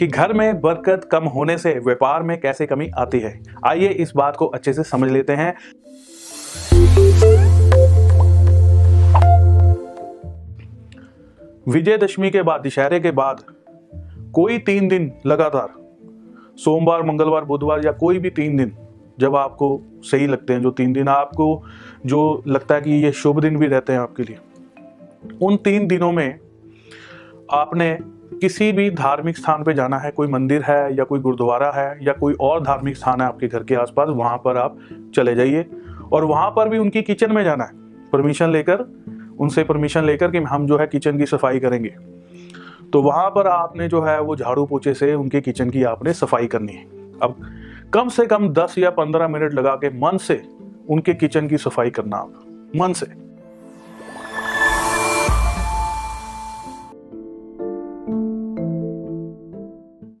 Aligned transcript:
कि 0.00 0.06
घर 0.06 0.32
में 0.32 0.60
बरकत 0.60 1.08
कम 1.12 1.24
होने 1.24 1.58
से 1.58 1.78
व्यापार 1.78 2.22
में 2.22 2.40
कैसे 2.40 2.66
कमी 2.66 2.90
आती 2.98 3.18
है? 3.18 3.42
आइए 3.66 3.88
इस 3.88 4.12
बात 4.16 4.36
को 4.36 4.46
अच्छे 4.46 4.72
से 4.72 4.82
समझ 4.82 5.10
लेते 5.10 5.32
हैं। 5.32 5.54
विजयदशमी 11.68 12.30
के 12.30 12.42
बाद, 12.42 12.66
दशहरे 12.66 13.00
के 13.00 13.10
बाद 13.10 13.42
कोई 14.32 14.58
तीन 14.58 14.88
दिन 14.88 15.12
लगातार, 15.26 15.68
सोमवार, 16.56 17.02
मंगलवार, 17.02 17.44
बुधवार 17.44 17.84
या 17.84 17.92
कोई 17.92 18.18
भी 18.18 18.30
तीन 18.30 18.56
दिन 18.56 18.76
जब 19.18 19.36
आपको 19.36 19.80
सही 20.02 20.26
लगते 20.26 20.52
हैं, 20.52 20.62
जो 20.62 20.70
तीन 20.70 20.92
दिन 20.92 21.08
आपको, 21.08 21.62
जो 22.06 22.42
लगता 22.46 22.74
है 22.74 22.82
कि 22.82 22.90
ये 22.90 23.12
शुभ 23.12 23.40
दिन 23.40 23.56
भी 23.56 23.66
रहते 23.66 23.92
हैं 23.92 24.00
आपके 24.00 24.22
लिए, 24.22 24.38
उन 25.42 25.56
तीन 25.56 25.86
दिनों 25.86 26.12
में 26.12 26.38
आपने 27.52 27.98
किसी 28.40 28.72
भी 28.72 28.90
धार्मिक 28.90 29.36
स्थान 29.36 29.64
पे 29.64 29.74
जाना 29.74 29.98
है, 29.98 30.10
कोई 30.10 30.28
मंदिर 30.28 30.62
है 30.62 30.96
या 30.96 31.04
कोई 31.04 31.20
गुरुद्वारा 31.20 31.70
है 31.70 31.98
या 32.02 32.12
कोई 32.12 32.34
और 32.40 32.62
धार्मिक 32.62 32.96
स्थान 32.96 33.20
है 33.20 33.26
आपके 33.26 33.48
घर 33.48 33.62
के 33.62 33.74
आसपास, 33.74 34.08
वहाँ 34.08 34.36
पर 34.38 34.56
आप 34.56 34.78
चले 35.14 35.34
जाइए 35.34 35.66
और 36.12 36.24
वहाँ 36.24 36.50
पर 36.50 36.68
भी 36.68 36.78
उनकी 36.78 37.02
किचन 37.02 37.32
में 37.32 37.44
जाना 37.44 37.64
है। 37.64 37.70
परमिशन 38.12 38.50
लेकर, 38.50 38.80
उनसे 39.40 39.64
परमिशन 39.64 40.04
लेकर 40.04 40.30
कि 40.30 40.38
हम 40.38 40.66
जो 40.66 40.78
है 40.78 40.86
किचन 40.86 41.18
की 41.18 41.26
सफ़ाई 41.26 41.60
करेंगे। 41.60 41.94
तो 42.92 43.02
वहाँ 43.02 43.30
पर 43.30 43.46
आपने 43.46 43.88
जो 43.88 44.02
है 44.02 44.20
वो 44.20 44.36
झाड़ू 44.36 44.66
पोछे 44.66 44.94
से 44.94 45.14
उनके 45.14 45.40
किचन 45.40 45.70
की 45.70 45.82
आपने 45.82 46.12
सफ़ाई 46.12 46.46
करनी 46.46 46.72
है। 46.72 46.84
अब 47.22 47.36
कम 47.94 48.08
से 48.08 48.26
कम 48.26 48.48
10 48.48 48.74
या 48.78 48.90
15 48.90 49.28
मिनट 49.28 49.54
लगा 49.54 49.74
के 49.74 49.88
मन 49.88 50.16
से 50.16 50.42
उनके 50.88 51.14
किचन 51.14 51.48
की 51.48 51.58
सफ़ाई 51.58 51.90
करना। 51.90 52.16
आप 52.16 52.70
मन 52.76 52.92
से। 52.92 53.29